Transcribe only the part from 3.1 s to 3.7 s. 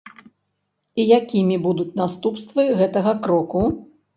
кроку?